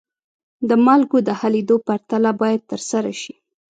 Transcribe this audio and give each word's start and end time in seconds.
د 0.69 0.71
مالګو 0.85 1.19
د 1.27 1.29
حلیدو 1.39 1.75
پرتله 1.87 2.31
باید 2.41 2.61
ترسره 2.71 3.11
شي. 3.21 3.33